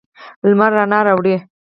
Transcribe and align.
لمر 0.49 0.71
رڼا 0.77 0.99
راوړي. 1.07 1.35